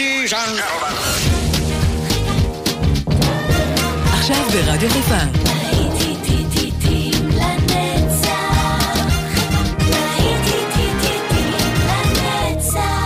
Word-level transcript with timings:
Ladies 0.00 0.32
and 0.32 0.56
gentlemen. 0.56 0.94
עכשיו 4.12 4.44
ברדיו 4.52 4.90
חיפה. 4.90 5.14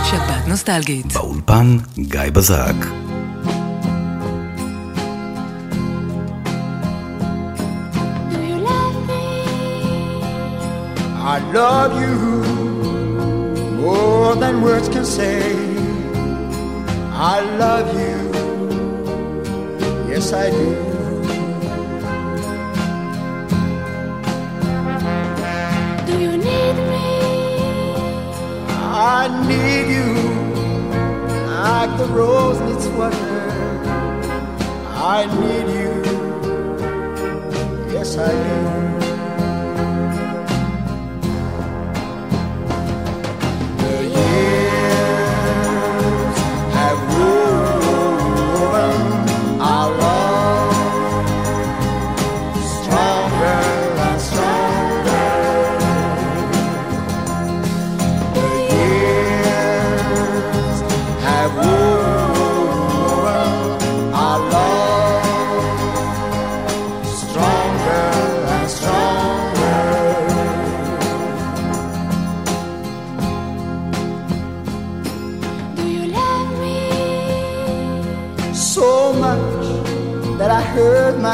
שבת 0.09 0.47
נוסטלגית. 0.47 1.13
באולפן 1.13 1.77
גיא 1.97 2.21
בזק. 2.33 2.75
I 11.35 11.39
love 11.53 11.93
you 12.03 12.15
more 13.81 14.35
than 14.35 14.61
words 14.61 14.87
can 14.93 15.05
say. 15.17 15.74
I 17.17 17.39
love 17.39 17.87
you, 17.97 18.17
yes 20.09 20.33
I 20.33 20.49
do. 20.49 20.75
Do 26.05 26.13
you 26.19 26.31
need 26.37 26.75
me? 26.91 27.07
I 28.67 29.29
need 29.47 29.87
you 29.95 30.09
like 31.47 31.97
the 31.97 32.07
rose 32.07 32.59
needs 32.59 32.87
water. 32.89 33.41
I 35.17 35.25
need 35.39 35.67
you, 35.79 35.93
yes 37.93 38.17
I 38.17 38.31
do. 38.31 38.84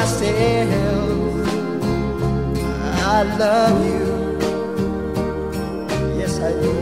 Myself. 0.01 1.45
I 3.13 3.21
love 3.37 3.77
you, 3.91 4.05
yes 6.19 6.39
I 6.39 6.51
do. 6.63 6.73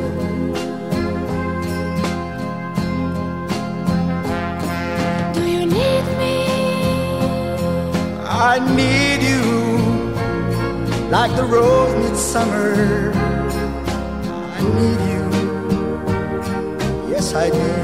Do 5.34 5.42
you 5.56 5.64
need 5.66 6.06
me? 6.22 6.36
I 8.52 8.54
need 8.80 9.22
you 9.32 9.44
like 11.10 11.36
the 11.36 11.44
rose 11.44 11.94
needs 12.02 12.22
summer. 12.22 13.12
I 14.56 14.60
need 14.78 15.00
you, 15.12 15.24
yes 17.12 17.34
I 17.36 17.50
do. 17.50 17.79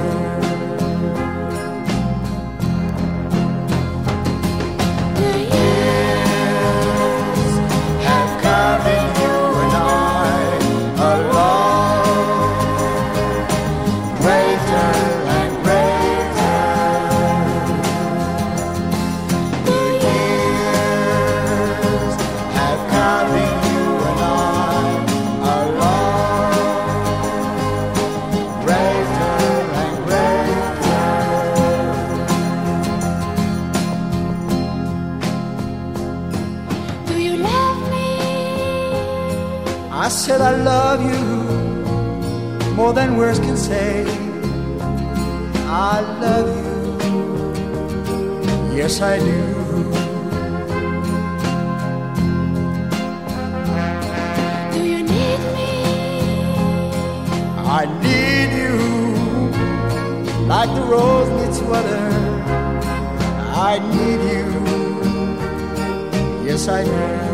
Than 43.16 43.20
words 43.20 43.40
can 43.40 43.58
say. 43.58 44.06
I 45.68 46.02
love 46.22 46.48
you, 48.72 48.78
yes 48.78 49.02
I 49.02 49.20
do. 49.20 49.42
Do 54.74 54.80
you 54.84 55.04
need 55.04 55.40
me? 55.56 55.72
I 57.80 57.86
need 58.04 58.50
you 58.62 58.76
like 60.48 60.70
the 60.76 60.82
rose 60.82 61.30
needs 61.42 61.60
water. 61.62 62.08
I 63.70 63.80
need 63.94 64.22
you, 64.34 64.48
yes 66.46 66.68
I 66.68 66.84
do. 66.84 67.25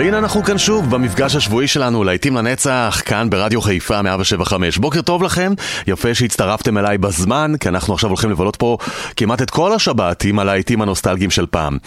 והנה 0.00 0.18
אנחנו 0.18 0.44
כאן 0.44 0.58
שוב 0.58 0.90
במפגש 0.90 1.36
השבועי 1.36 1.68
שלנו 1.68 2.04
להיטים 2.04 2.36
לנצח, 2.36 3.02
כאן 3.04 3.30
ברדיו 3.30 3.60
חיפה 3.60 4.02
175. 4.02 4.78
בוקר 4.78 5.02
טוב 5.02 5.22
לכם, 5.22 5.52
יפה 5.86 6.14
שהצטרפתם 6.14 6.78
אליי 6.78 6.98
בזמן, 6.98 7.52
כי 7.60 7.68
אנחנו 7.68 7.94
עכשיו 7.94 8.10
הולכים 8.10 8.30
לבלות 8.30 8.56
פה 8.56 8.76
כמעט 9.16 9.42
את 9.42 9.50
כל 9.50 9.72
השבת 9.72 10.24
עם 10.24 10.38
הלהיטים 10.38 10.82
הנוסטלגיים 10.82 11.30
של 11.30 11.46
פעם. 11.46 11.78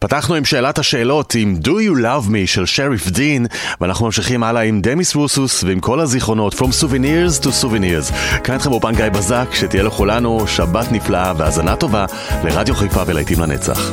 פתחנו 0.00 0.34
עם 0.34 0.44
שאלת 0.44 0.78
השאלות 0.78 1.34
עם 1.34 1.56
Do 1.64 1.68
You 1.68 2.02
Love 2.02 2.28
Me 2.28 2.46
של 2.46 2.66
שריף 2.66 3.08
דין, 3.08 3.46
ואנחנו 3.80 4.06
ממשיכים 4.06 4.42
הלאה 4.42 4.62
עם 4.62 4.80
דמיס 4.80 5.14
רוסוס 5.14 5.64
ועם 5.64 5.80
כל 5.80 6.00
הזיכרונות 6.00 6.54
From 6.54 6.82
Souvenirs 6.82 7.44
to 7.44 7.48
Souvenirs. 7.62 8.14
כאן 8.44 8.54
איתכם 8.54 8.70
באופן 8.70 8.94
גיא 8.94 9.08
בזק, 9.08 9.46
שתהיה 9.52 9.82
לכולנו 9.82 10.46
שבת 10.46 10.92
נפלאה 10.92 11.32
והאזנה 11.36 11.76
טובה 11.76 12.06
לרדיו 12.44 12.74
חיפה 12.74 13.02
ולהיטים 13.06 13.40
לנצח. 13.40 13.92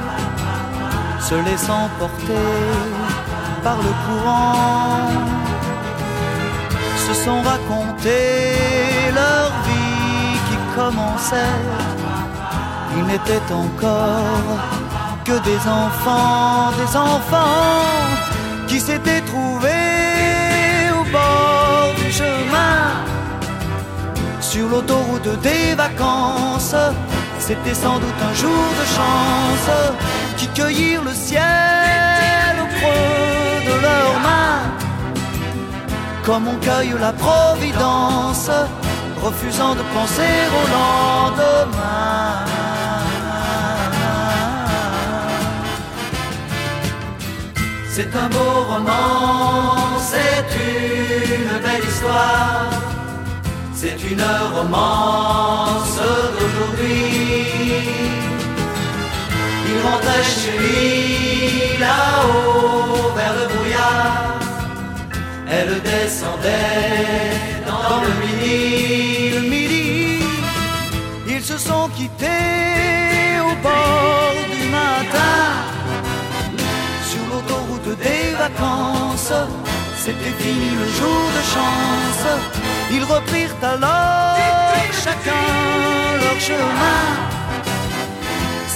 se 1.31 1.37
laissant 1.49 1.87
porter 1.97 2.49
par 3.63 3.77
le 3.77 3.93
courant, 4.05 5.07
se 7.05 7.13
sont 7.23 7.41
racontés 7.41 9.13
leur 9.19 9.49
vie 9.67 10.37
qui 10.47 10.57
commençait. 10.75 11.61
Ils 12.97 13.05
n'étaient 13.05 13.49
encore 13.63 14.59
que 15.23 15.37
des 15.49 15.61
enfants, 15.83 16.71
des 16.81 16.97
enfants 16.97 18.09
qui 18.67 18.81
s'étaient 18.81 19.25
trouvés 19.31 20.89
au 20.99 21.03
bord 21.17 21.93
du 21.95 22.11
chemin 22.11 22.81
sur 24.41 24.67
l'autoroute 24.67 25.31
des 25.41 25.75
vacances. 25.75 26.75
C'était 27.39 27.79
sans 27.85 27.99
doute 27.99 28.21
un 28.29 28.33
jour 28.33 28.65
de 28.79 28.85
chance 28.97 29.71
qui 30.41 30.47
cueillirent 30.59 31.03
le 31.03 31.13
ciel 31.13 32.53
au 32.63 32.67
creux 32.77 33.57
de 33.69 33.75
leurs 33.85 34.19
mains, 34.27 34.63
comme 36.25 36.47
on 36.47 36.57
cueille 36.65 36.95
la 36.99 37.13
providence, 37.13 38.49
refusant 39.21 39.75
de 39.75 39.83
penser 39.95 40.35
au 40.59 40.63
lendemain. 40.77 42.45
C'est 47.93 48.11
un 48.23 48.29
beau 48.35 48.53
roman, 48.71 49.99
c'est 50.11 50.47
une 50.57 51.53
belle 51.65 51.85
histoire. 51.91 52.65
C'est 53.75 53.99
une 54.11 54.25
romance 54.55 55.99
d'aujourd'hui. 56.33 57.91
Il 59.71 59.79
rentrait 59.87 60.23
chez 60.23 60.55
lui 60.61 61.77
là-haut 61.79 63.11
vers 63.15 63.33
le 63.39 63.45
brouillard. 63.53 64.39
Elle 65.49 65.81
descendait 65.81 67.31
dans 67.65 68.01
le 68.05 68.11
midi. 68.21 69.31
Le 69.35 69.41
midi, 69.41 70.19
ils 71.27 71.43
se 71.43 71.57
sont 71.57 71.87
quittés 71.97 73.39
au 73.49 73.53
bord 73.67 74.35
du 74.55 74.63
matin. 74.79 75.39
Sur 77.09 77.23
l'autoroute 77.31 77.97
des 77.99 78.25
vacances, 78.43 79.33
c'était 80.03 80.35
fini 80.43 80.69
le 80.81 80.87
jour 80.99 81.23
de 81.37 81.43
chance. 81.53 82.25
Ils 82.93 83.03
reprirent 83.03 83.55
alors 83.63 84.41
chacun 85.03 85.47
leur 86.21 86.39
chemin, 86.39 87.03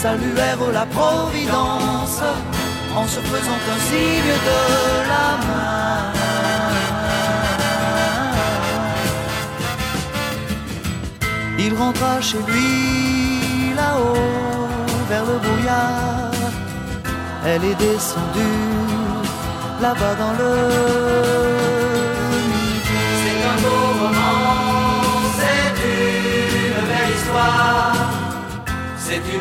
saluèrent 0.05 0.71
la 0.79 0.85
Providence 0.97 2.21
en 2.99 3.05
se 3.13 3.21
faisant 3.31 3.61
un 3.75 3.79
signe 3.89 4.35
de 4.49 4.61
la 5.11 5.27
main. 5.47 6.01
Il 11.65 11.71
rentra 11.83 12.13
chez 12.29 12.41
lui 12.49 13.73
là-haut 13.79 14.67
vers 15.09 15.25
le 15.31 15.37
brouillard. 15.45 16.43
Elle 17.49 17.63
est 17.71 17.79
descendue 17.89 18.61
là-bas 19.81 20.15
dans 20.23 20.33
le 20.41 21.54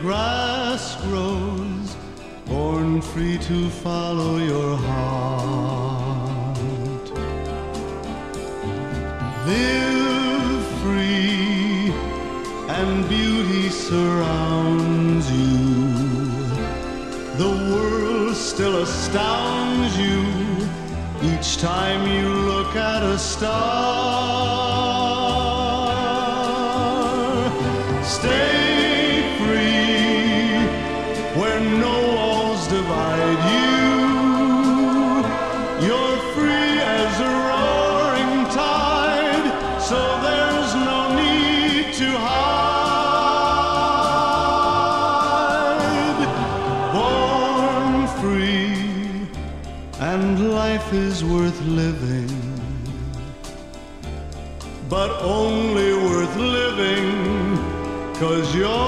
grass 0.00 0.96
grows, 1.06 1.96
born 2.46 3.02
free 3.02 3.38
to 3.38 3.68
follow 3.68 4.38
your 4.38 4.76
heart. 4.76 6.58
Live 9.46 10.66
free, 10.82 11.92
and 12.68 13.08
beauty 13.08 13.68
surrounds 13.70 15.30
you. 15.32 15.88
The 17.36 17.50
world 17.72 18.36
still 18.36 18.82
astounds 18.82 19.98
you 19.98 20.24
each 21.22 21.56
time 21.58 22.06
you 22.06 22.28
look 22.28 22.76
at 22.76 23.02
a 23.02 23.18
star. 23.18 23.88
Stay 28.04 28.47
cause 58.18 58.52
you're 58.52 58.87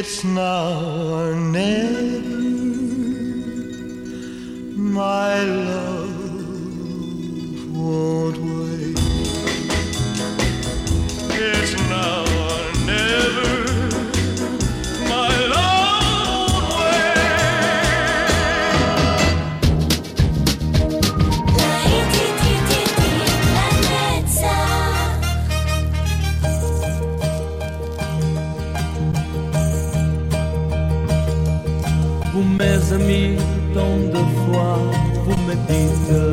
It's 0.00 0.22
now 0.22 0.78
or 1.10 1.34
never. 1.34 1.97
tant 33.78 33.98
de 34.14 34.22
fois 34.42 34.76
vous 35.24 35.38
me 35.46 35.54
dites 35.68 36.27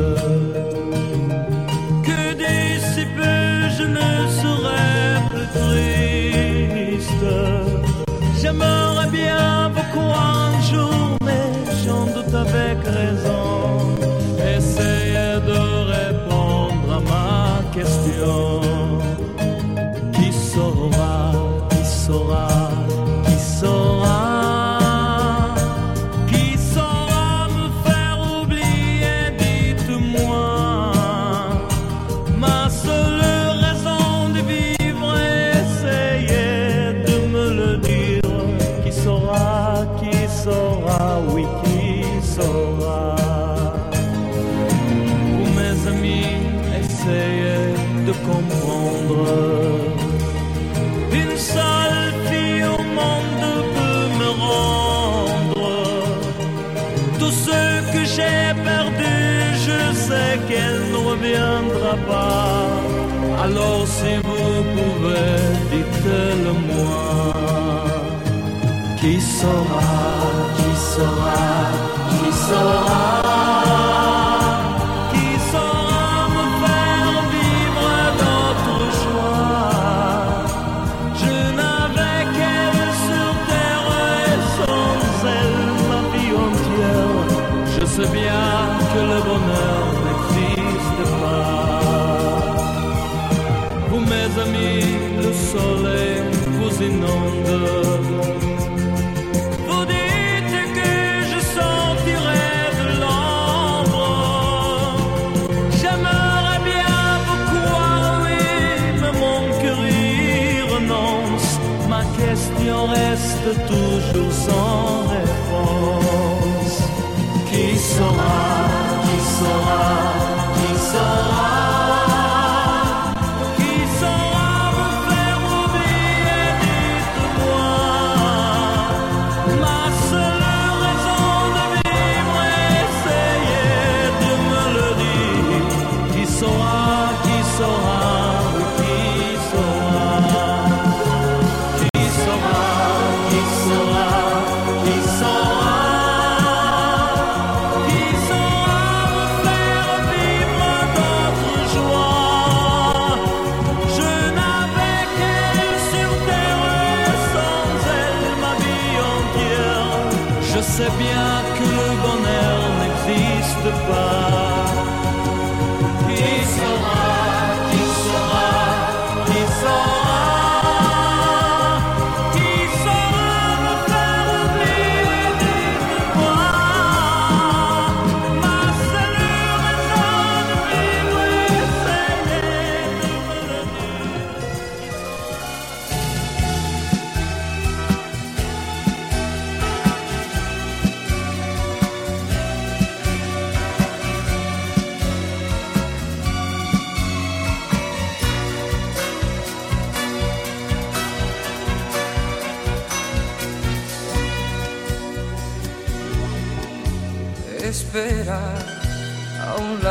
Vous 96.78 96.84
dites 99.86 100.56
que 100.74 100.92
je 101.30 101.38
sentirai 101.40 102.50
de 102.80 102.86
l'ombre. 103.00 104.08
J'aimerais 105.80 106.60
bien 106.64 106.98
vous 107.26 107.40
croire, 107.48 108.14
oui, 108.24 108.42
mais 109.00 109.14
mon 109.18 109.40
cœur 109.62 109.80
y 109.86 109.88
renonce. 110.74 111.50
Ma 111.88 112.02
question 112.20 112.78
reste 112.88 113.48
toujours 113.66 114.32
sans 114.32 115.08
réponse. 115.08 115.35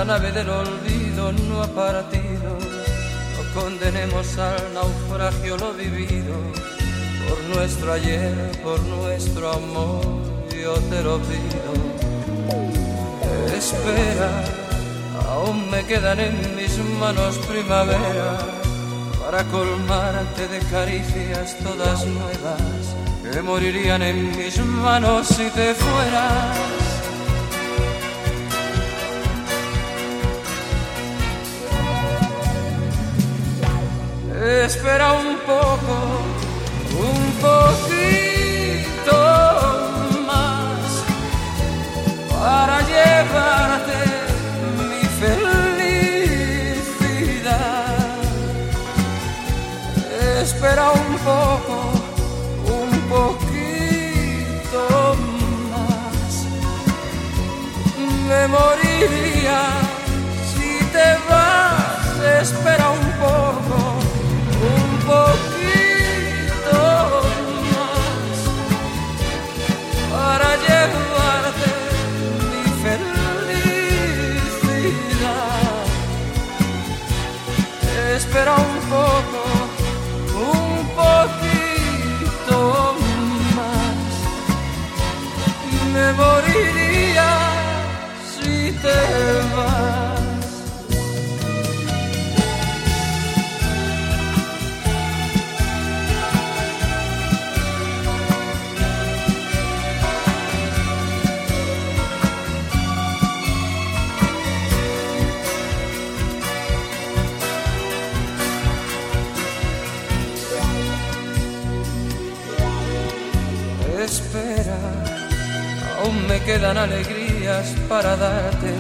La 0.06 0.20
nave 0.20 0.32
del 0.32 0.50
olvido 0.50 1.32
no 1.32 1.64
ha 1.64 1.68
partido. 1.68 2.58
No 3.36 3.62
condenemos 3.62 4.38
al 4.38 4.74
naufragio 4.74 5.58
lo 5.58 5.74
vivido. 5.74 6.36
Por 7.28 7.56
nuestro 7.56 7.94
ayer, 7.94 8.52
por 8.64 8.80
nuestro 8.84 9.52
amor, 9.52 10.04
yo 10.50 10.74
te 10.92 11.02
lo 11.02 11.20
pido. 11.20 11.72
Espera, 13.56 14.44
aún 15.28 15.70
me 15.72 15.84
quedan 15.86 16.20
en 16.20 16.56
mis 16.56 16.78
manos 17.00 17.38
primavera 17.48 18.38
para 19.24 19.44
colmarte 19.46 20.48
de 20.48 20.60
caricias 20.70 21.58
todas 21.64 22.06
nuevas 22.06 22.62
que 23.32 23.42
morirían 23.42 24.04
en 24.04 24.38
mis 24.38 24.58
manos 24.66 25.28
si 25.28 25.50
te 25.50 25.74
fueras. 25.74 26.85
Espera 34.46 35.14
un 35.14 35.38
poco, 35.40 35.96
un 37.00 37.32
poquito 37.42 39.18
más 40.28 41.04
para 42.30 42.76
llevarte 42.82 44.00
mi 44.78 45.04
felicidad. 45.20 45.96
Espera 50.44 50.86
un 50.92 51.18
poco, 51.18 51.78
un 52.82 52.92
poquito 53.10 54.82
más. 55.72 56.32
Me 58.28 58.42
moriría 58.48 59.62
si 60.54 60.70
te 60.94 61.08
vas. 61.28 61.66
Espera 62.42 62.85
un 62.85 62.85
poco, 62.85 62.85
un 62.85 62.85
poquito 65.16 66.82
más 67.72 68.38
para 70.12 70.50
llevarte 70.66 71.72
mi 72.50 72.64
felicidad. 72.84 73.56
Espera 78.16 78.54
un 78.56 78.76
poco, 78.94 79.25
aún 116.06 116.28
me 116.28 116.40
quedan 116.42 116.78
alegrías 116.78 117.68
para 117.90 118.16
darte. 118.16 118.74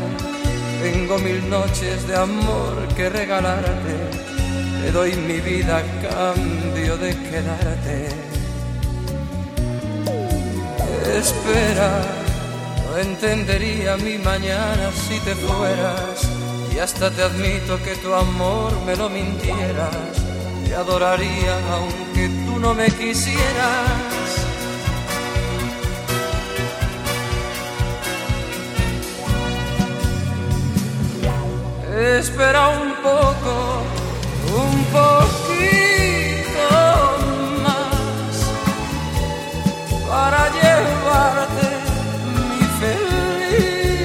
Tengo 0.81 1.17
mil 1.17 1.49
noches 1.49 2.07
de 2.07 2.15
amor 2.15 2.87
que 2.95 3.09
regalarte. 3.09 3.95
Te 4.81 4.91
doy 4.91 5.13
mi 5.15 5.39
vida 5.39 5.77
a 5.77 5.83
cambio 6.07 6.97
de 6.97 7.11
quedarte. 7.29 7.97
Espera, 11.21 11.91
no 12.85 12.97
entendería 12.97 13.97
mi 13.97 14.17
mañana 14.17 14.91
si 15.07 15.17
te 15.19 15.33
fueras. 15.35 16.29
Y 16.75 16.79
hasta 16.79 17.09
te 17.09 17.23
admito 17.23 17.81
que 17.81 17.95
tu 17.95 18.13
amor 18.13 18.71
me 18.85 18.95
lo 18.95 19.09
mintieras. 19.09 20.13
Te 20.67 20.75
adoraría 20.75 21.55
aunque 21.71 22.29
tú 22.45 22.59
no 22.59 22.73
me 22.75 22.87
quisieras. 22.91 24.14
Espera 31.95 32.67
un 32.67 32.93
poco, 32.95 33.83
un 34.53 34.83
poquito 34.91 36.67
más 37.63 38.35
para 40.09 40.49
llevarte 40.49 41.67
mi 42.35 42.65
felicidad. 42.81 43.95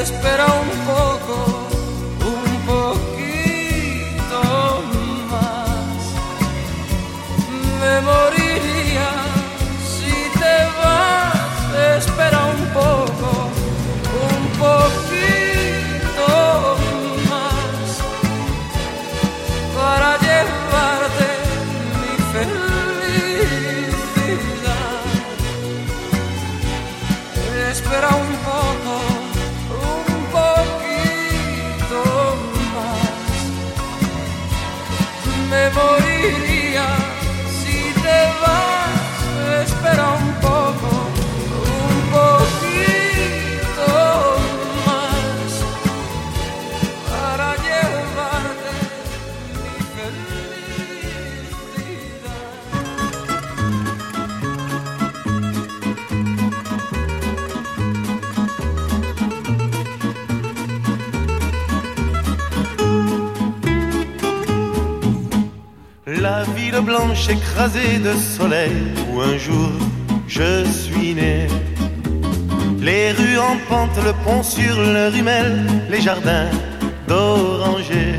Espera 0.00 0.46
un 0.46 0.71
Ville 66.56 66.80
blanche 66.80 67.28
écrasée 67.28 67.98
de 67.98 68.14
soleil 68.14 68.76
où 69.10 69.20
un 69.20 69.36
jour 69.38 69.70
je 70.26 70.64
suis 70.64 71.14
né. 71.14 71.46
Les 72.80 73.12
rues 73.12 73.38
en 73.38 73.56
pente, 73.68 73.96
le 74.04 74.12
pont 74.24 74.42
sur 74.42 74.74
le 74.80 75.08
rumel, 75.08 75.66
les 75.88 76.00
jardins 76.00 76.50
d'orangers. 77.06 78.18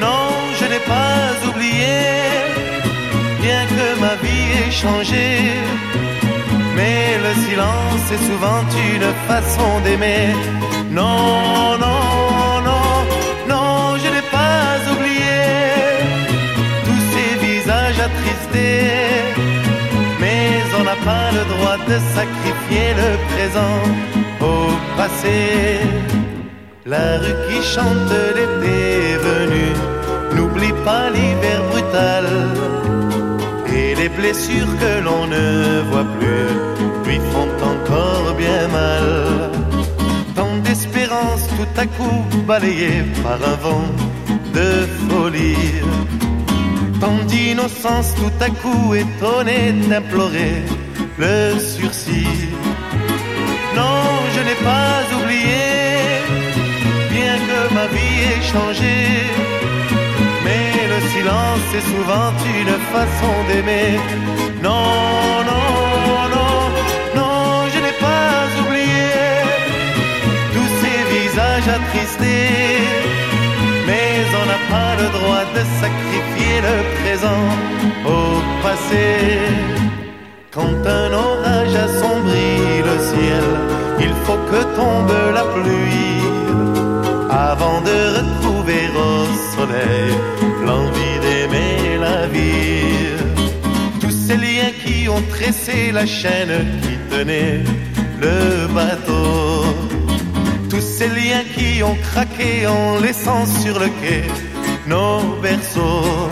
Non, 0.00 0.28
je 0.58 0.64
n'ai 0.64 0.82
pas 0.94 1.48
oublié, 1.48 1.98
bien 3.40 3.62
que 3.74 4.00
ma 4.00 4.14
vie 4.22 4.48
ait 4.60 4.70
changé. 4.70 5.26
Mais 6.76 7.18
le 7.26 7.32
silence 7.46 8.06
est 8.14 8.24
souvent 8.30 8.62
une 8.94 9.10
façon 9.28 9.70
d'aimer. 9.84 10.34
Non, 10.90 11.78
non, 11.78 11.91
sacrifier 21.98 22.94
le 23.02 23.10
présent 23.32 23.78
au 24.40 24.70
passé. 24.96 25.78
La 26.86 27.18
rue 27.18 27.38
qui 27.46 27.62
chante 27.62 28.12
l'été 28.36 28.76
est 29.12 29.20
venue, 29.30 29.72
n'oublie 30.34 30.74
pas 30.84 31.10
l'hiver 31.10 31.60
brutal. 31.70 32.26
Et 33.74 33.94
les 33.94 34.08
blessures 34.08 34.74
que 34.82 35.04
l'on 35.04 35.26
ne 35.26 35.82
voit 35.90 36.08
plus 36.18 36.48
lui 37.06 37.18
font 37.30 37.52
encore 37.72 38.34
bien 38.36 38.68
mal. 38.68 39.50
Tant 40.34 40.56
d'espérance 40.64 41.46
tout 41.56 41.80
à 41.80 41.86
coup 41.86 42.24
balayée 42.46 43.04
par 43.22 43.38
un 43.52 43.56
vent 43.66 43.88
de 44.54 44.86
folie. 45.08 45.72
Tant 47.00 47.18
d'innocence 47.26 48.14
tout 48.14 48.38
à 48.40 48.48
coup 48.48 48.94
étonnée 48.94 49.72
d'implorer 49.88 50.62
le 51.18 51.58
sursis. 51.58 52.48
Non, 53.74 54.04
je 54.34 54.40
n'ai 54.40 54.58
pas 54.70 55.00
oublié, 55.18 55.64
bien 57.10 57.36
que 57.48 57.74
ma 57.74 57.86
vie 57.86 58.18
ait 58.30 58.42
changé. 58.52 58.96
Mais 60.44 60.72
le 60.92 61.00
silence 61.14 61.68
est 61.78 61.86
souvent 61.94 62.32
une 62.60 62.76
façon 62.94 63.32
d'aimer. 63.48 63.98
Non, 64.62 64.86
non, 65.50 65.68
non, 66.34 66.54
non, 67.16 67.68
je 67.72 67.78
n'ai 67.84 67.96
pas 68.08 68.36
oublié 68.62 69.12
tous 70.54 70.70
ces 70.80 70.98
visages 71.14 71.68
attristés. 71.76 72.78
Mais 73.86 74.10
on 74.40 74.46
n'a 74.46 74.60
pas 74.74 74.92
le 75.02 75.08
droit 75.18 75.44
de 75.56 75.62
sacrifier 75.80 76.54
le 76.68 76.76
présent 77.02 77.44
au 78.06 78.40
passé. 78.62 79.91
Quand 80.54 80.86
un 80.86 81.12
orage 81.14 81.74
assombrit 81.74 82.82
le 82.84 82.96
ciel, 83.10 83.44
il 84.00 84.12
faut 84.24 84.40
que 84.50 84.62
tombe 84.76 85.16
la 85.32 85.44
pluie 85.44 86.26
avant 87.30 87.80
de 87.80 87.98
retrouver 88.18 88.84
au 89.06 89.14
soleil 89.56 90.12
l'envie 90.66 91.16
d'aimer 91.22 91.96
la 91.98 92.26
vie. 92.26 93.16
Tous 93.98 94.10
ces 94.10 94.36
liens 94.36 94.72
qui 94.84 95.08
ont 95.08 95.22
tressé 95.30 95.90
la 95.90 96.04
chaîne 96.04 96.66
qui 96.82 96.96
tenait 97.10 97.60
le 98.20 98.66
bateau. 98.74 99.64
Tous 100.68 100.82
ces 100.82 101.08
liens 101.08 101.46
qui 101.56 101.82
ont 101.82 101.96
craqué 102.10 102.66
en 102.66 103.00
laissant 103.00 103.46
sur 103.46 103.78
le 103.78 103.88
quai 104.02 104.24
nos 104.86 105.40
berceaux. 105.40 106.28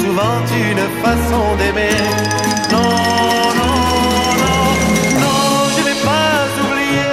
Souvent 0.00 0.38
une 0.70 0.84
façon 1.04 1.42
d'aimer. 1.58 1.96
Non, 2.70 2.92
non, 3.60 3.76
non, 4.42 4.60
non, 5.22 5.42
je 5.74 5.80
n'ai 5.86 5.98
pas 6.08 6.36
oublié. 6.62 7.12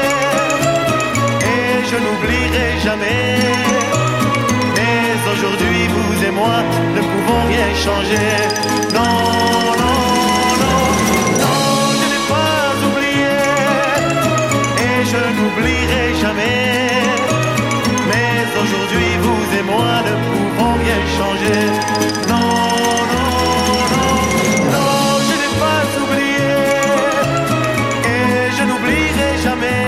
Et 1.52 1.86
je 1.90 1.98
n'oublierai 2.04 2.70
jamais. 2.86 3.36
Mais 4.76 5.02
aujourd'hui, 5.32 5.82
vous 5.94 6.26
et 6.28 6.32
moi 6.32 6.58
ne 6.96 7.02
pouvons 7.12 7.44
rien 7.52 7.70
changer. 7.86 8.32
Non, 8.98 9.16
non, 9.82 10.00
non, 10.62 10.82
non, 11.44 11.62
je 12.00 12.06
n'ai 12.12 12.24
pas 12.34 12.64
oublié. 12.88 13.38
Et 14.86 14.98
je 15.12 15.22
n'oublierai 15.38 16.06
jamais. 16.22 16.69
Mais 19.59 19.59
aujourd'hui, 19.59 19.59
vous 19.59 19.59
et 19.59 19.65
moi 19.65 19.93
ne 20.07 20.15
pouvons 20.29 20.75
rien 20.85 21.01
changer. 21.17 21.63
Non, 22.31 22.51
non, 23.13 23.33
non, 23.93 24.13
non, 24.75 24.95
je 25.27 25.35
n'ai 25.41 25.53
pas 25.63 25.83
oublié. 26.03 26.53
Et 28.13 28.51
je 28.57 28.63
n'oublierai 28.69 29.31
jamais. 29.45 29.85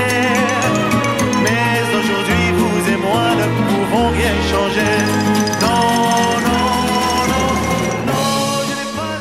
Mais 1.44 1.70
aujourd'hui, 1.96 2.46
vous 2.58 2.78
et 2.92 2.98
moi 3.06 3.26
ne 3.40 3.46
pouvons 3.68 4.08
rien 4.18 4.36
changer. 4.50 4.96
Non, 5.62 5.86
non, 6.46 6.68
non, 7.30 7.48
non, 8.08 8.28
je 8.68 8.74
n'ai 8.78 8.88
pas 8.96 9.16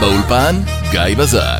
באולפן, 0.00 0.54
גיא 0.90 1.14
בזק. 1.16 1.59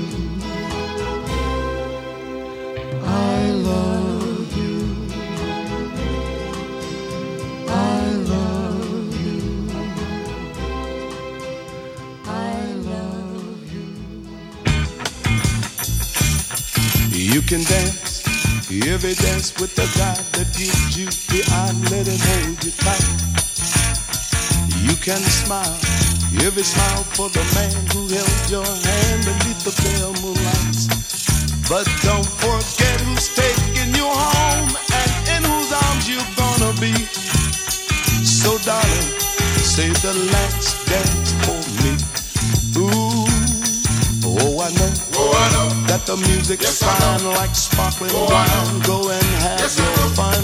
Can 17.51 17.63
dance, 17.65 18.23
every 18.87 19.13
dance 19.13 19.51
with 19.59 19.75
the 19.75 19.83
guy 19.99 20.15
that 20.39 20.47
gives 20.55 20.95
you 20.95 21.03
the 21.27 21.43
eye, 21.51 21.75
let 21.91 22.07
him 22.07 22.15
hold 22.15 22.63
you 22.63 22.71
tight. 22.79 23.03
You 24.79 24.95
can 25.03 25.19
smile, 25.19 25.75
you 26.31 26.47
every 26.47 26.63
smile 26.63 27.03
for 27.11 27.27
the 27.27 27.43
man 27.51 27.75
who 27.91 28.07
held 28.07 28.39
your 28.47 28.63
hand 28.63 29.27
beneath 29.27 29.67
the 29.67 29.75
pale 29.83 30.15
moonlights. 30.23 30.87
But 31.67 31.91
don't 32.07 32.31
forget 32.39 33.01
who's 33.03 33.27
taking 33.35 33.99
you 33.99 34.07
home 34.07 34.71
and 34.71 35.11
in 35.35 35.43
whose 35.43 35.75
arms 35.75 36.07
you're 36.07 36.31
gonna 36.39 36.71
be. 36.79 36.95
So 38.23 38.55
darling, 38.63 39.11
save 39.59 39.99
the 39.99 40.15
last 40.31 40.87
dance 40.87 41.40
That 46.01 46.17
the 46.17 46.27
music's 46.33 46.81
fine 46.81 47.25
like 47.37 47.53
sparkling 47.53 48.13
wine. 48.13 48.81
Go 48.89 49.05
and 49.09 49.27
have 49.45 49.69
your 49.77 50.09
fun. 50.17 50.41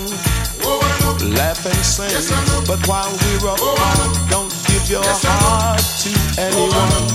Laugh 1.34 1.66
and 1.66 1.82
sing, 1.82 2.14
but 2.68 2.78
while 2.86 3.10
we're 3.10 3.50
apart, 3.50 4.12
don't 4.30 4.54
give 4.70 4.86
your 4.86 5.02
heart 5.02 5.82
to 5.82 6.12
anyone. 6.38 7.10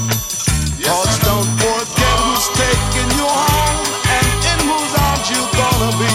Cause 0.83 1.19
don't 1.23 1.47
forget 1.63 2.17
who's 2.27 2.47
taking 2.59 3.11
you 3.15 3.29
home 3.31 3.87
and 4.11 4.27
in 4.51 4.59
whose 4.67 4.95
arms 5.07 5.27
you're 5.31 5.53
gonna 5.55 5.93
be. 6.03 6.11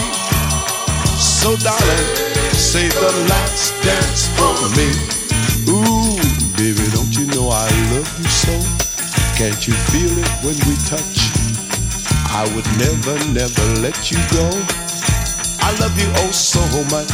So 1.16 1.56
darling, 1.64 2.08
say 2.52 2.88
the 2.92 3.12
last 3.32 3.72
dance 3.80 4.28
for 4.36 4.52
me. 4.76 4.92
Ooh, 5.72 6.20
baby, 6.60 6.84
don't 6.92 7.14
you 7.16 7.24
know 7.32 7.48
I 7.48 7.68
love 7.96 8.10
you 8.20 8.28
so? 8.28 8.52
Can't 9.38 9.64
you 9.64 9.72
feel 9.72 10.12
it 10.12 10.28
when 10.44 10.56
we 10.68 10.76
touch? 10.84 11.27
I 12.30 12.44
would 12.54 12.66
never, 12.78 13.16
never 13.32 13.66
let 13.80 14.10
you 14.10 14.18
go. 14.32 14.46
I 15.60 15.72
love 15.80 15.96
you 15.98 16.08
oh 16.24 16.30
so 16.30 16.60
much. 16.92 17.12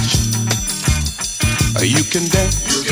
You 1.83 2.03
can 2.05 2.25
dance, 2.31 2.83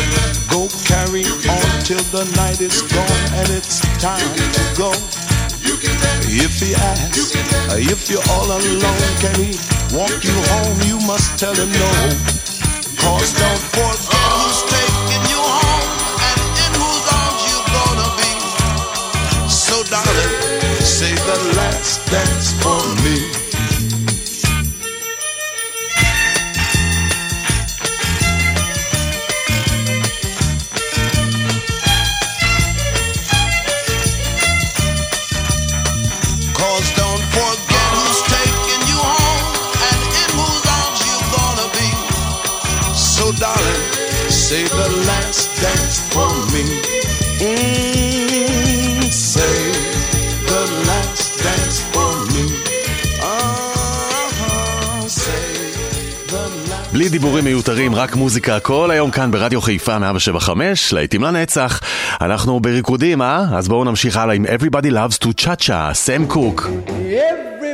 go 0.50 0.68
carry 0.84 1.24
on 1.24 1.66
till 1.86 2.02
the 2.10 2.24
night 2.36 2.60
is 2.60 2.82
gone 2.82 3.24
and 3.38 3.48
it's 3.50 3.80
time 4.02 4.26
to 4.34 4.62
go. 4.76 4.90
If 6.28 6.60
he 6.60 6.74
asks, 6.74 7.34
if 7.76 8.10
you're 8.10 8.24
all 8.30 8.46
alone, 8.46 9.06
can 9.20 9.34
he 9.38 9.54
walk 9.94 10.24
you 10.24 10.36
home? 10.50 10.80
You 10.86 10.98
must 11.06 11.38
tell 11.38 11.54
him 11.54 11.70
no. 11.70 11.90
Cause 13.02 13.32
don't 13.34 13.62
forget 13.74 14.22
who's 14.34 14.62
taking 14.70 15.24
you 15.30 15.40
home 15.42 15.88
and 16.28 16.40
in 16.64 16.72
whose 16.80 17.06
arms 17.12 17.42
you're 17.50 17.68
gonna 17.76 18.08
be. 18.18 18.32
So 19.48 19.82
darling, 19.84 20.51
say 21.02 21.14
the 21.14 21.56
last 21.56 22.06
dance 22.12 22.52
for 22.62 22.78
me. 23.02 23.41
בלי 56.92 57.08
דיבורים 57.08 57.44
מיותרים, 57.44 57.94
רק 57.94 58.16
מוזיקה 58.16 58.60
כל 58.60 58.90
היום 58.90 59.10
כאן 59.10 59.30
ברדיו 59.30 59.60
חיפה 59.60 59.98
175, 59.98 60.92
להיטים 60.92 61.22
לנצח. 61.22 61.80
אנחנו 62.20 62.60
בריקודים, 62.60 63.22
אה? 63.22 63.44
אז 63.56 63.68
בואו 63.68 63.84
נמשיך 63.84 64.16
הלאה 64.16 64.34
עם 64.34 64.44
Everybody 64.46 64.86
Loves 64.90 65.24
to 65.24 65.42
Cha-Cha, 65.44 65.92
סם 65.92 66.26
קוק. 66.26 66.68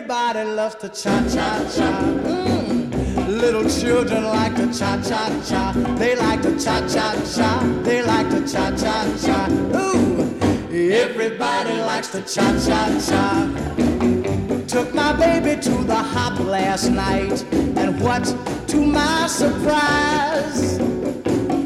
Everybody 0.08 0.44
loves 0.58 0.76
to 0.82 0.88
cha 1.02 1.16
cha 1.34 1.50
cha. 1.76 1.90
Mm. 2.24 3.28
Little 3.42 3.66
children 3.80 4.22
like 4.38 4.54
to 4.60 4.66
cha 4.78 4.92
cha 5.08 5.22
cha. 5.48 5.64
They 6.00 6.14
like 6.24 6.40
to 6.46 6.52
cha 6.64 6.76
cha 6.94 7.08
cha. 7.34 7.50
They 7.86 8.00
like 8.12 8.28
to 8.34 8.40
cha 8.52 8.64
cha 8.82 8.96
cha. 9.24 9.38
Ooh, 9.82 11.04
everybody 11.04 11.74
likes 11.90 12.08
to 12.14 12.20
cha 12.34 12.46
cha 12.66 12.80
cha. 13.08 13.24
Took 14.78 14.94
my 14.94 15.12
baby 15.12 15.60
to 15.60 15.82
the 15.82 15.96
hop 15.96 16.38
last 16.38 16.88
night, 16.90 17.42
and 17.52 18.00
what 18.00 18.22
to 18.68 18.76
my 18.76 19.26
surprise, 19.26 20.78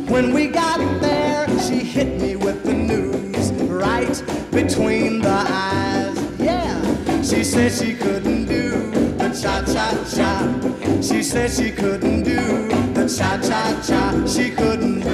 when 0.09 0.33
we 0.33 0.47
got 0.47 0.79
there, 1.03 1.47
she 1.61 1.81
hit 1.81 2.19
me 2.19 2.37
with 2.37 2.65
the 2.65 2.73
news 2.73 3.53
right 3.69 4.17
between 4.51 5.21
the 5.21 5.29
eyes. 5.29 6.17
Yeah, 6.39 6.81
she 7.21 7.45
said 7.45 7.73
she 7.73 7.95
couldn't 7.95 8.47
do 8.47 8.91
the 9.19 9.29
cha 9.29 9.63
cha 9.67 9.93
cha. 10.17 11.03
She 11.03 11.23
said 11.23 11.51
she 11.51 11.71
couldn't 11.71 12.23
do 12.23 12.41
the 12.95 13.07
cha 13.07 13.37
cha 13.47 13.79
cha. 13.87 14.27
She 14.27 14.49
couldn't. 14.53 15.05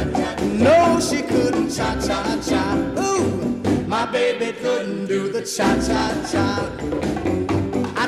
No, 0.57 1.01
she 1.01 1.23
couldn't 1.23 1.75
cha 1.75 2.01
cha 2.01 2.41
cha. 2.49 2.77
Ooh, 3.01 3.61
my 3.89 4.07
baby 4.07 4.57
couldn't 4.57 5.07
do 5.07 5.33
the 5.33 5.43
cha 5.43 5.75
cha 5.85 6.15
cha. 6.31 7.58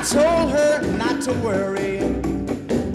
Told 0.08 0.50
her 0.52 0.80
not 0.96 1.20
to 1.22 1.32
worry. 1.34 1.98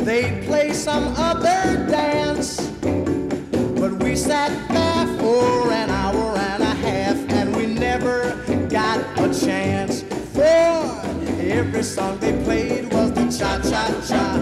They'd 0.04 0.44
play 0.46 0.74
some 0.74 1.14
other 1.16 1.86
dance. 1.88 2.60
But 2.82 4.04
we 4.04 4.16
sat 4.16 4.50
there 4.70 5.20
for 5.20 5.72
an 5.72 5.92
hour 5.92 6.36
and 6.36 6.64
a 6.64 6.74
half 6.74 7.18
and 7.30 7.56
we 7.56 7.68
never 7.68 8.34
got 8.70 9.00
a 9.20 9.32
chance. 9.40 10.02
For 10.34 10.42
every 11.40 11.84
song 11.84 12.18
they 12.20 12.34
played 12.44 12.92
was 12.92 13.14
the 13.14 13.26
cha 13.26 13.62
cha 13.62 13.86
cha. 14.08 14.40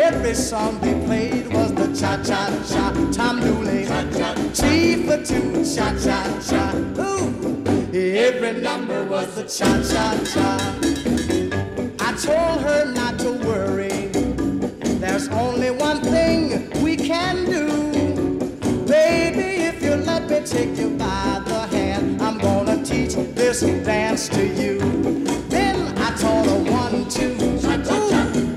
Every 0.00 0.34
song 0.34 0.78
they 0.80 0.94
played 1.04 1.52
was 1.52 1.74
the 1.74 1.88
cha 1.88 2.22
cha 2.22 2.48
cha. 2.70 2.92
Tom 3.12 3.40
Dooley, 3.40 3.84
Tea 4.54 5.04
for 5.06 5.22
Two, 5.24 5.64
cha 5.64 5.92
cha 5.98 6.40
cha. 6.48 6.72
Ooh, 7.02 7.92
every 7.92 8.60
number 8.62 9.04
was 9.04 9.34
the 9.34 9.42
cha 9.42 9.82
cha 9.82 10.16
cha 10.24 11.19
told 12.20 12.60
her 12.60 12.84
not 12.92 13.18
to 13.18 13.32
worry. 13.32 14.08
There's 15.00 15.28
only 15.28 15.70
one 15.70 16.02
thing 16.02 16.68
we 16.82 16.94
can 16.94 17.46
do. 17.46 17.66
Baby, 18.84 19.64
if 19.64 19.82
you 19.82 19.94
let 19.94 20.28
me 20.28 20.40
take 20.44 20.76
you 20.76 20.90
by 20.90 21.40
the 21.46 21.66
hand, 21.68 22.20
I'm 22.20 22.36
gonna 22.36 22.84
teach 22.84 23.14
this 23.34 23.62
dance 23.62 24.28
to 24.30 24.46
you. 24.46 24.78
Then 25.48 25.96
I 25.96 26.14
taught 26.16 26.44
her 26.44 26.62
one, 26.70 27.08
two, 27.08 27.36
ooh, 27.40 27.56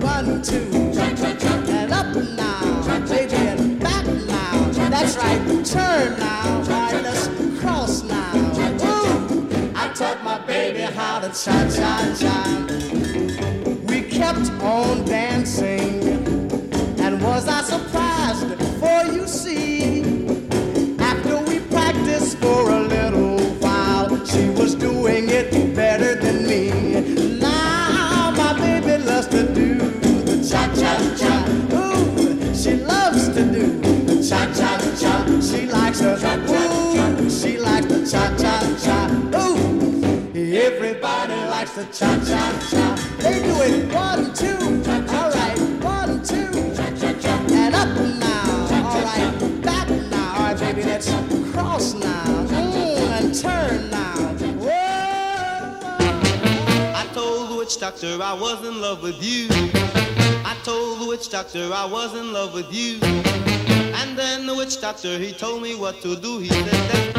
one, 0.02 0.42
two, 0.44 0.68
and 1.00 1.94
up 1.94 2.14
now, 2.36 3.00
baby, 3.08 3.36
and 3.36 3.80
back 3.80 4.06
now. 4.06 4.72
That's 4.90 5.16
right, 5.16 5.66
turn 5.66 6.20
now, 6.20 6.62
right, 6.64 7.02
let's 7.02 7.28
cross 7.62 8.04
now. 8.04 8.36
Ooh, 8.36 9.74
I 9.74 9.88
taught 9.94 10.22
my 10.22 10.38
baby 10.46 10.82
how 10.82 11.20
to 11.20 11.30
cha-cha. 11.30 11.93
Likes 41.84 42.00
the 42.00 42.06
cha-cha-cha. 42.06 43.18
They 43.18 43.42
do 43.42 43.62
it 43.62 43.94
one, 43.94 44.34
two, 44.34 44.58
all 45.14 45.32
right, 45.32 45.60
one, 45.82 46.24
two, 46.24 46.36
and 47.54 47.76
up 47.76 47.90
now, 48.20 48.90
all 48.90 49.02
right, 49.02 49.62
back 49.62 49.90
now, 49.90 50.34
all 50.36 50.44
right, 50.44 50.60
baby, 50.60 50.84
let's 50.84 51.10
cross 51.52 51.94
now, 51.94 52.24
mm, 52.46 52.98
and 53.20 53.36
turn 53.36 53.90
now. 53.90 54.14
I 56.96 57.08
told 57.14 57.50
the 57.50 57.56
witch 57.56 57.80
doctor 57.80 58.22
I 58.22 58.34
was 58.34 58.66
in 58.66 58.82
love 58.82 59.02
with 59.04 59.22
you. 59.22 59.48
I 60.46 60.56
told 60.64 61.02
the 61.02 61.08
witch 61.08 61.30
doctor 61.30 61.72
I 61.74 61.86
was 61.86 62.16
in 62.16 62.34
love 62.34 62.54
with 62.54 62.72
you. 62.74 63.00
And 63.96 64.18
then 64.18 64.46
the 64.46 64.56
witch 64.56 64.80
doctor 64.82 65.18
he 65.18 65.32
told 65.34 65.62
me 65.62 65.76
what 65.76 66.02
to 66.02 66.16
do. 66.16 66.40
He 66.40 66.50
said 66.50 66.66
that. 66.66 67.13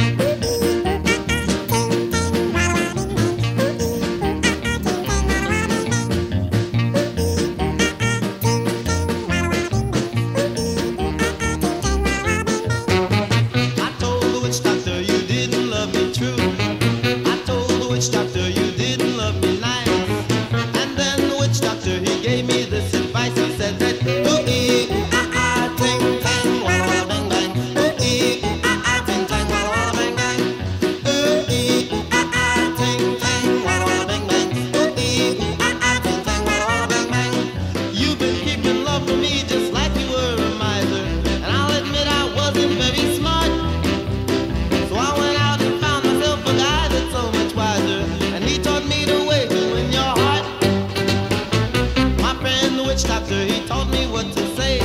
doctor, 53.24 53.44
he 53.44 53.66
told 53.66 53.90
me 53.90 54.06
what 54.06 54.30
to 54.32 54.46
say. 54.56 54.78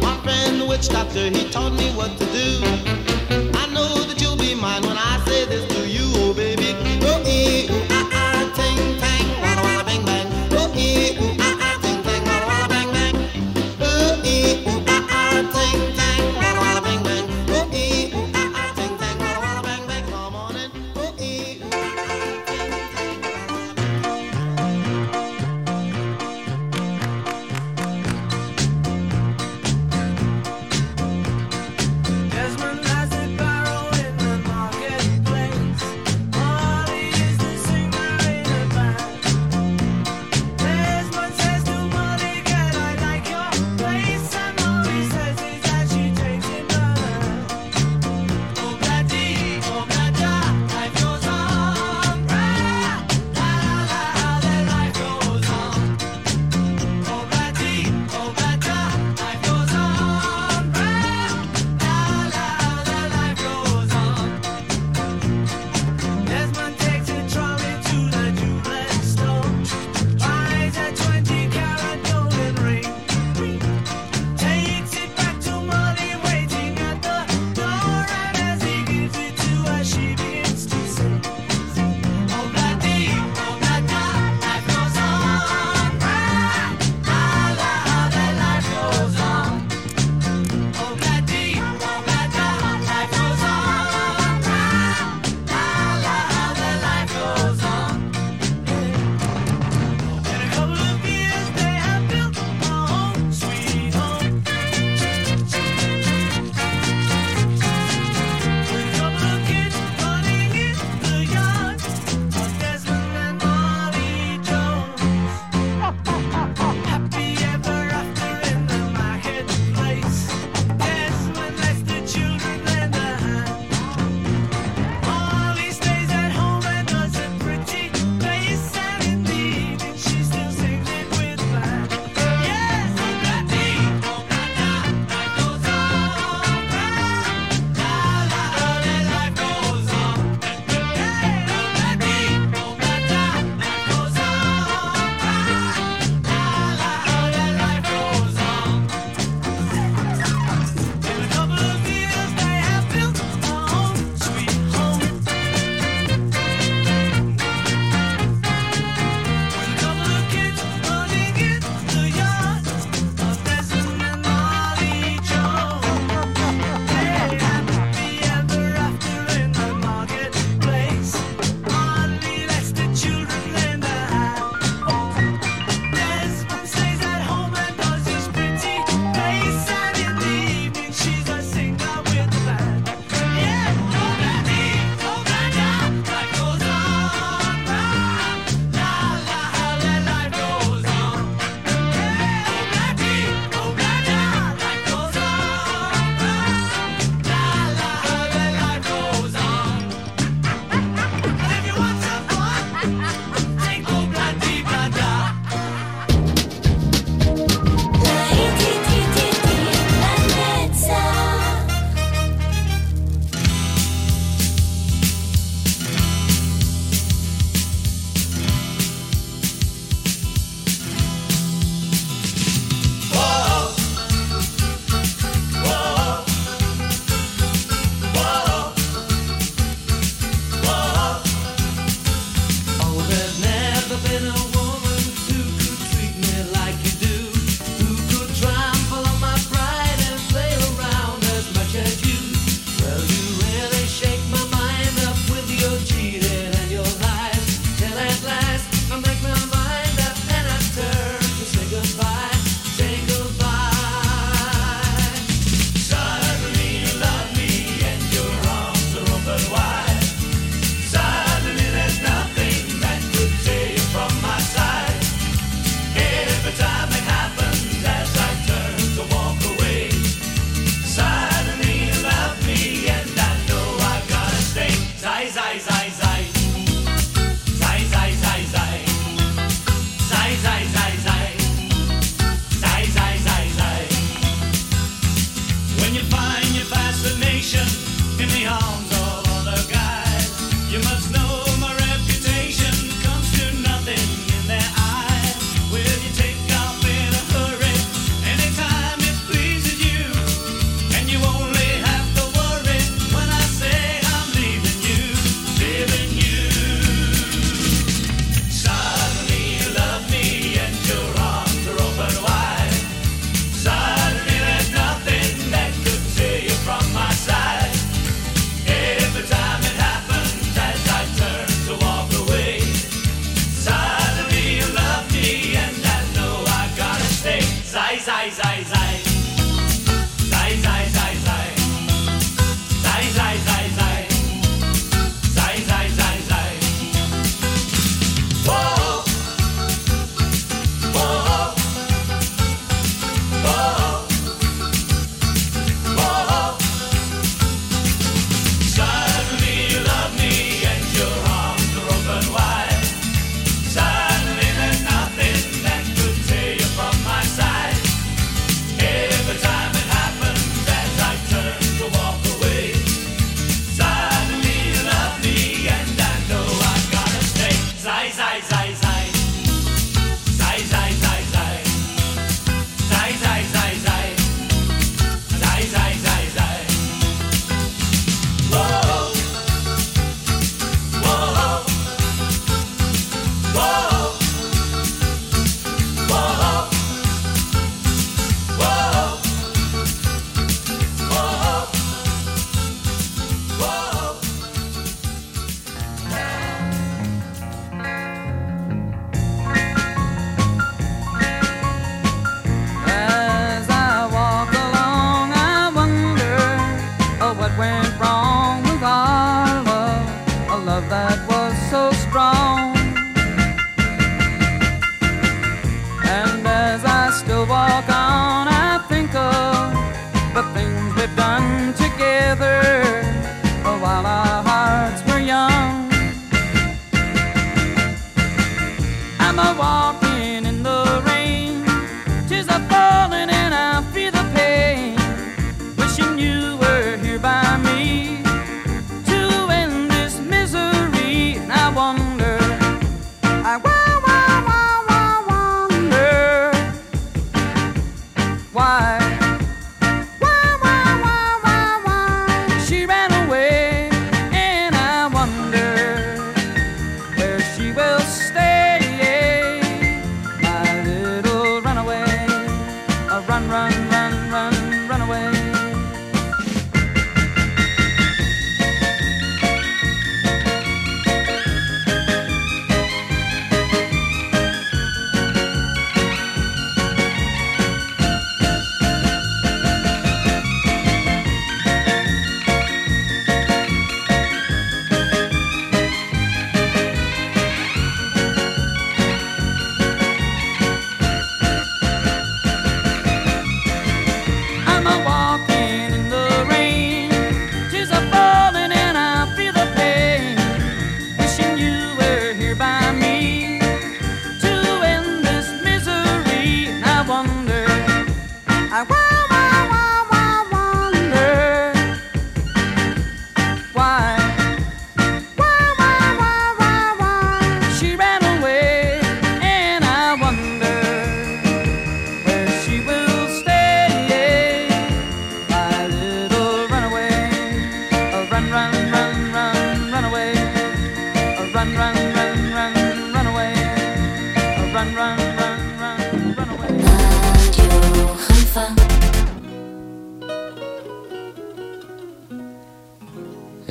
My 0.00 0.16
friend, 0.22 0.60
the 0.60 0.66
witch 0.66 0.88
doctor, 0.88 1.28
he 1.28 1.50
told 1.50 1.74
me 1.74 1.90
what 1.96 2.16
to 2.18 2.24
do. 2.26 2.77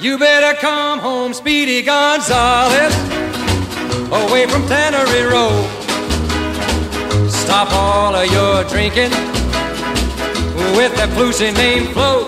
You 0.00 0.16
better 0.16 0.58
come 0.58 0.98
home, 0.98 1.34
Speedy 1.34 1.82
Gonzales, 1.82 2.94
away 4.10 4.46
from 4.46 4.66
Tannery 4.66 5.24
Road. 5.30 5.68
Stop 7.30 7.70
all 7.74 8.14
of 8.14 8.24
your 8.32 8.64
drinking 8.64 9.10
with 10.74 10.96
that 10.96 11.10
flusy 11.12 11.52
named 11.52 11.88
Flo. 11.88 12.24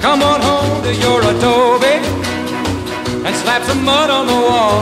Come 0.00 0.22
on 0.22 0.40
home 0.40 0.84
to 0.84 0.94
your 0.94 1.22
adobe 1.22 1.98
and 3.26 3.34
slap 3.34 3.64
some 3.64 3.84
mud 3.84 4.08
on 4.08 4.28
the 4.28 4.32
wall. 4.32 4.80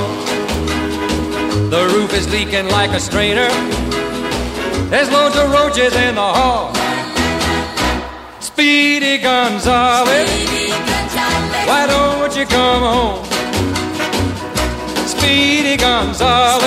The 1.71 1.87
roof 1.95 2.13
is 2.13 2.31
leaking 2.31 2.69
like 2.69 2.91
a 2.91 3.01
strainer. 3.01 3.49
There's 4.91 5.11
loads 5.11 5.37
of 5.37 5.51
roaches 5.51 5.97
in 5.97 6.17
the 6.17 6.21
hall. 6.21 6.75
Speedy 8.41 9.17
Gonzales, 9.17 10.60
why 11.71 11.87
don't 11.87 12.35
you 12.37 12.47
come 12.47 12.83
home? 12.95 13.25
Speedy 15.07 15.77
Gonzales, 15.77 16.65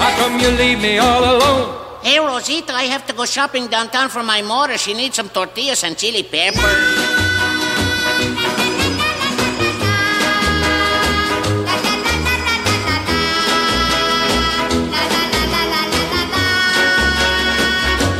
how 0.00 0.10
come 0.20 0.38
you 0.38 0.50
leave 0.62 0.80
me 0.82 0.98
all 0.98 1.24
alone? 1.34 1.66
Hey, 2.02 2.18
Rosita, 2.18 2.74
I 2.74 2.84
have 2.94 3.06
to 3.06 3.14
go 3.14 3.24
shopping 3.24 3.66
downtown 3.68 4.10
for 4.10 4.22
my 4.22 4.42
mother. 4.42 4.76
She 4.76 4.92
needs 4.92 5.16
some 5.16 5.30
tortillas 5.30 5.82
and 5.82 5.96
chili 5.96 6.22
pepper. 6.22 6.74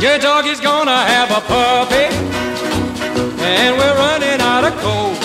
Your 0.05 0.17
dog 0.17 0.45
is 0.47 0.59
gonna 0.59 1.01
have 1.13 1.29
a 1.39 1.41
puppy, 1.53 2.07
and 3.51 3.77
we're 3.77 3.95
running 4.05 4.41
out 4.41 4.63
of 4.69 4.75
coal. 4.81 5.24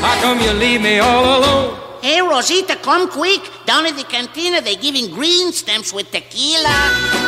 how 0.00 0.20
come 0.20 0.40
you 0.40 0.52
leave 0.52 0.80
me 0.80 0.98
all 0.98 1.38
alone? 1.38 1.78
Hey, 2.02 2.20
Rosita, 2.20 2.76
come 2.76 3.08
quick. 3.10 3.40
Down 3.66 3.86
at 3.86 3.96
the 3.96 4.04
cantina, 4.04 4.60
they're 4.60 4.76
giving 4.76 5.10
green 5.10 5.52
stamps 5.52 5.92
with 5.92 6.10
tequila. 6.10 7.27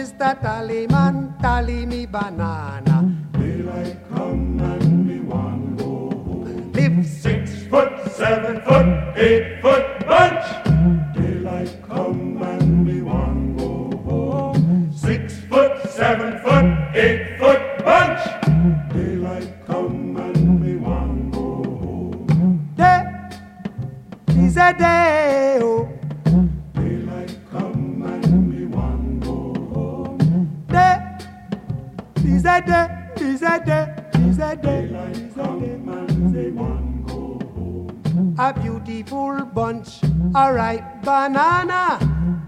Mr. 0.00 0.32
Tallyman, 0.40 1.38
tally 1.42 1.84
me 1.84 2.06
banana. 2.06 2.96
Daylight 3.32 3.98
come 4.08 4.58
and 4.58 5.06
me 5.06 5.20
one 5.20 5.76
go 5.76 6.08
home. 6.24 6.72
Live 6.72 7.06
six 7.06 7.64
foot, 7.68 7.92
seven 8.10 8.62
foot, 8.62 8.88
eight 9.18 9.60
foot 9.60 9.84
bunch. 10.08 10.46
Daylight 11.14 11.82
come 11.86 12.42
and 12.42 12.86
me 12.86 13.02
one 13.02 13.54
go 13.58 13.92
home. 14.08 14.90
Six 14.90 15.38
foot, 15.50 15.76
seven 15.90 16.40
foot, 16.40 16.96
eight 16.96 17.38
foot 17.38 17.60
bunch. 17.84 18.24
Daylight 18.94 19.52
come 19.66 20.16
and 20.16 20.60
me 20.62 20.76
one 20.76 21.30
go 21.30 21.44
home. 21.84 22.72
Day 22.74 23.04
is 24.28 24.56
a 24.56 24.72
day. 24.72 25.58
Oh. 25.60 25.99
Is 32.40 32.46
a 32.46 32.60
day. 32.62 32.88
Is 33.20 33.42
a 33.42 33.60
day. 33.60 33.94
Is 34.26 34.38
a 34.38 34.56
day. 34.56 34.84
Is 34.84 35.36
a 35.36 35.60
day. 36.32 36.52
A 38.38 38.54
beautiful 38.54 39.44
bunch, 39.44 40.02
a 40.34 40.52
ripe 40.52 41.02
banana. 41.02 41.98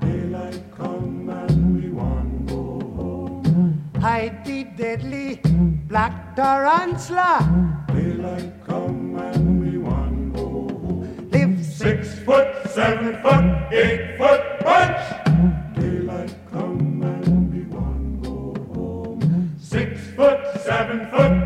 Daylight 0.00 0.62
come 0.74 1.28
and 1.28 1.82
we 1.82 1.90
one 1.90 2.46
go 2.46 2.80
home. 2.96 3.90
Hide 4.00 4.42
the 4.46 4.64
deadly 4.64 5.40
black 5.88 6.34
tarantula. 6.36 7.84
Daylight 7.88 8.64
come 8.66 9.16
and 9.16 9.60
we 9.60 9.76
one 9.76 10.32
go 10.32 10.40
home. 10.40 11.28
Live 11.30 11.62
six 11.66 12.18
foot, 12.20 12.48
seven 12.70 13.20
foot, 13.20 13.72
eight 13.74 14.16
foot 14.16 14.40
bunch. 14.64 15.21
Seven 20.72 21.06
foot, 21.10 21.41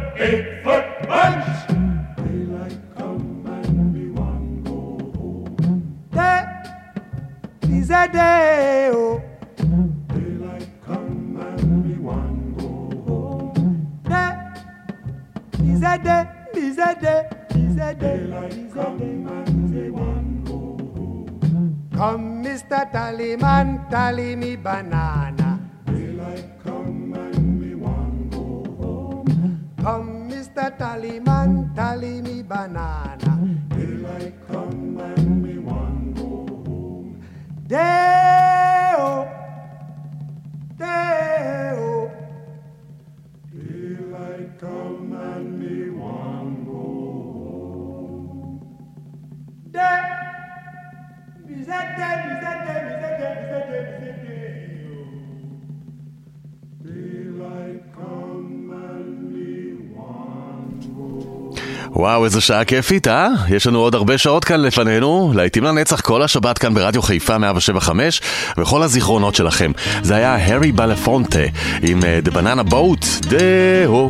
וואו, 61.98 62.24
איזו 62.24 62.40
שעה 62.40 62.64
כיפית, 62.64 63.08
אה? 63.08 63.28
יש 63.48 63.66
לנו 63.66 63.78
עוד 63.78 63.94
הרבה 63.94 64.18
שעות 64.18 64.44
כאן 64.44 64.60
לפנינו, 64.60 65.32
להיטים 65.34 65.64
לנצח 65.64 66.00
כל 66.00 66.22
השבת 66.22 66.58
כאן 66.58 66.74
ברדיו 66.74 67.02
חיפה 67.02 67.38
175, 67.38 68.20
וכל 68.58 68.82
הזיכרונות 68.82 69.34
שלכם. 69.34 69.72
זה 70.02 70.16
היה 70.16 70.34
הארי 70.34 70.72
בלפונטה 70.72 71.38
עם 71.82 72.00
uh, 72.00 72.28
The 72.28 72.32
Banana 72.32 72.70
Boat, 72.70 73.28
דהו. 73.28 74.08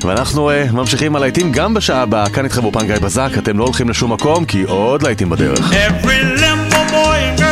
ואנחנו 0.00 0.50
uh, 0.50 0.72
ממשיכים 0.72 1.16
על 1.16 1.22
להיטים 1.22 1.52
גם 1.52 1.74
בשעה 1.74 2.02
הבאה, 2.02 2.28
כאן 2.28 2.44
איתכם 2.44 2.62
באופן 2.62 2.86
גיא 2.86 2.98
בזק, 2.98 3.30
אתם 3.38 3.58
לא 3.58 3.64
הולכים 3.64 3.88
לשום 3.88 4.12
מקום, 4.12 4.44
כי 4.44 4.62
עוד 4.62 5.02
להיטים 5.02 5.30
בדרך. 5.30 5.72
Every 5.72 6.40
limbo 6.40 6.92
boy 6.92 7.40
girl 7.40 7.51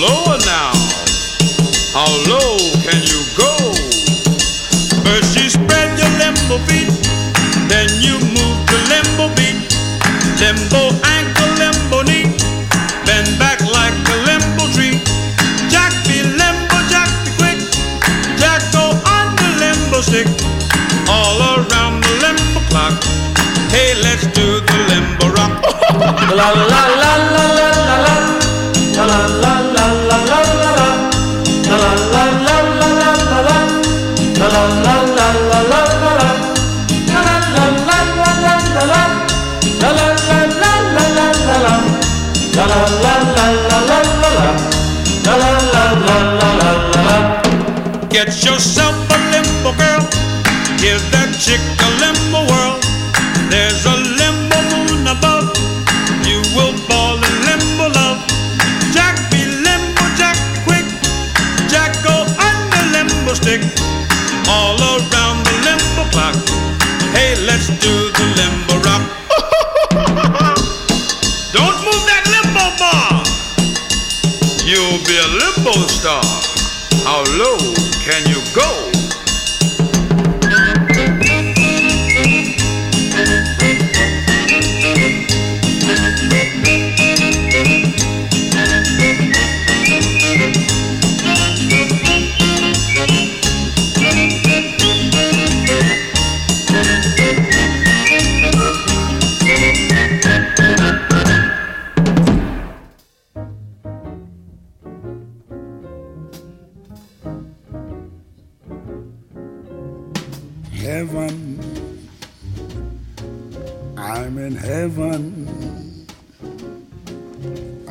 lower 0.00 0.38
now. 0.44 0.72
How 1.96 2.08
low 2.28 2.56
can 2.84 3.00
you 3.00 3.20
go? 3.32 3.52
First 5.04 5.32
you 5.40 5.48
spread 5.48 5.96
your 5.96 6.12
limbo 6.20 6.60
feet, 6.68 6.92
then 7.72 7.88
you 8.04 8.20
move 8.36 8.58
to 8.68 8.76
limbo 8.92 9.32
beat, 9.36 9.56
limbo 10.36 10.92
ankle, 11.16 11.48
limbo 11.56 12.02
knee, 12.04 12.28
bend 13.08 13.30
back 13.40 13.60
like 13.64 13.96
a 13.96 14.16
limbo 14.28 14.68
tree. 14.76 15.00
Jack 15.72 15.92
be 16.04 16.20
limbo, 16.20 16.76
Jack 16.92 17.08
be 17.24 17.30
quick, 17.40 17.60
Jack 18.36 18.60
go 18.76 18.92
on 18.92 19.26
the 19.40 19.48
limbo 19.62 20.00
stick, 20.04 20.28
all 21.08 21.40
around 21.56 22.04
the 22.04 22.12
limbo 22.20 22.60
clock. 22.68 22.92
Hey, 23.72 23.94
let's 24.02 24.26
do 24.36 24.60
the 24.60 24.78
limbo 24.92 25.32
rock. 25.32 25.56
la 26.36 26.52
la 26.52 26.64
la 26.68 27.16
la 27.32 27.52
la. 27.54 27.55
Yourself 48.46 48.94
a 49.10 49.18
limbo 49.32 49.72
girl. 49.76 50.02
Give 50.78 51.02
that 51.10 51.34
chick 51.42 51.60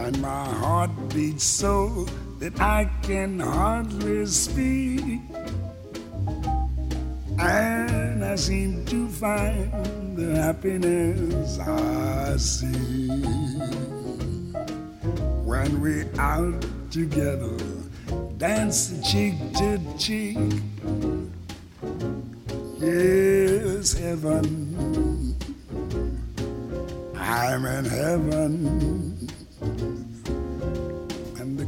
and 0.05 0.21
my 0.21 0.45
heart 0.45 0.91
beats 1.09 1.43
so 1.43 2.05
that 2.37 2.61
I 2.61 2.87
can 3.01 3.39
hardly 3.39 4.27
speak. 4.27 5.19
And 7.39 8.23
I 8.23 8.35
seem 8.35 8.85
to 8.85 9.07
find 9.07 10.15
the 10.15 10.35
happiness 10.35 11.57
I 11.57 12.37
see 12.37 13.07
when 15.43 15.81
we're 15.81 16.07
out 16.19 16.63
together, 16.91 17.57
dance 18.37 18.93
cheek 19.11 19.33
to 19.57 19.79
cheek. 19.97 20.37
Yes, 22.77 23.93
heaven. 23.93 25.35
I'm 27.17 27.65
in 27.65 27.85
heaven. 27.85 29.14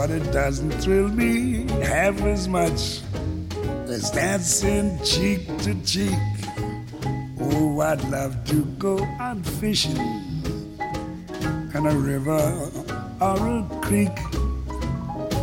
but 0.00 0.10
it 0.10 0.32
doesn't 0.32 0.70
thrill 0.80 1.08
me 1.08 1.68
half 1.84 2.22
as 2.22 2.48
much 2.48 3.02
as 3.86 4.10
dancing 4.10 4.98
cheek 5.04 5.46
to 5.58 5.74
cheek. 5.84 6.18
Oh, 7.38 7.78
I'd 7.82 8.02
love 8.08 8.42
to 8.44 8.64
go 8.78 9.04
out 9.20 9.44
fishing 9.44 9.98
in 11.74 11.86
a 11.86 11.94
river 11.94 12.70
or 13.20 13.36
a 13.58 13.68
creek, 13.82 14.16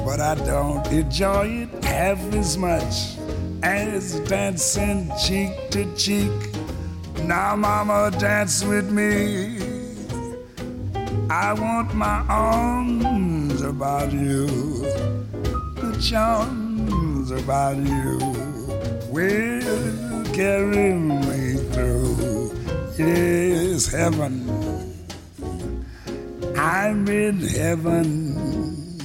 but 0.03 0.19
I 0.19 0.33
don't 0.43 0.87
enjoy 0.87 1.45
it 1.61 1.83
half 1.83 2.19
as 2.33 2.57
much 2.57 3.13
as 3.61 4.19
dancing 4.21 5.11
cheek 5.23 5.51
to 5.69 5.85
cheek. 5.95 6.33
Now, 7.25 7.55
mama, 7.55 8.09
dance 8.17 8.63
with 8.63 8.89
me. 8.89 9.59
I 11.29 11.53
want 11.53 11.93
my 11.93 12.25
arms 12.27 13.36
about 13.77 14.11
you, 14.11 14.47
the 15.75 15.95
charms 16.01 17.29
about 17.29 17.77
you 17.77 18.17
will 19.11 20.25
carry 20.33 20.93
me 20.93 21.57
through. 21.71 22.51
Yes, 22.97 23.85
heaven. 23.91 24.33
I'm 26.57 27.07
in 27.07 27.39
heaven 27.39 28.97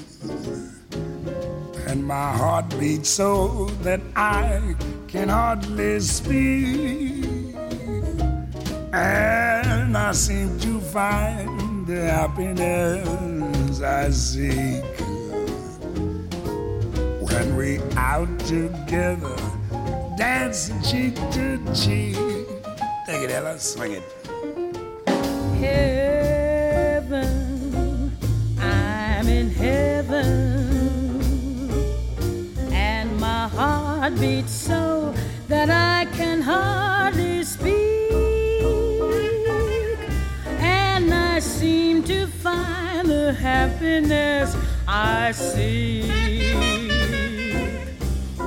and 1.86 2.02
my 2.06 2.32
heart 2.32 2.70
beats 2.80 3.10
so 3.10 3.66
that 3.82 4.00
I 4.16 4.74
can 5.06 5.28
hardly 5.28 6.00
speak. 6.00 7.26
And 8.94 9.98
I 9.98 10.12
seem 10.12 10.58
to 10.60 10.80
find 10.80 11.86
the 11.86 12.00
happiness 12.06 13.41
I 13.84 14.10
seek 14.10 14.84
when 17.20 17.56
we 17.56 17.80
out 17.96 18.38
together, 18.40 19.36
dancing 20.16 20.80
cheek 20.82 21.16
to 21.32 21.58
cheek. 21.74 22.16
Take 23.06 23.22
it, 23.22 23.30
Ella, 23.30 23.58
swing 23.58 23.92
it. 23.92 24.02
heaven. 27.12 28.16
I'm 28.60 29.28
in 29.28 29.50
heaven. 29.50 30.20
And 32.72 33.18
my 33.18 33.48
heart 33.48 34.18
beats 34.20 34.52
so 34.52 35.14
that 35.48 35.70
I 35.70 36.06
can 36.16 36.40
hardly 36.40 37.41
find 43.02 43.10
the 43.10 43.32
happiness 43.32 44.56
I 44.86 45.32
see 45.32 46.02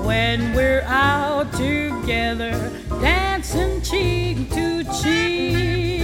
when 0.03 0.53
we're 0.53 0.83
out 0.83 1.51
together, 1.53 2.71
dancing 3.01 3.81
cheek 3.81 4.49
to 4.51 4.83
cheek. 5.01 5.95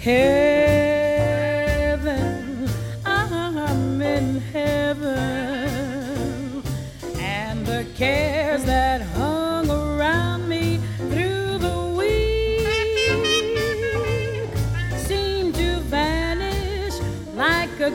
Heaven, 0.00 0.57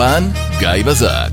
באולפן 0.00 0.24
גיא 0.58 0.84
בזק. 0.86 1.29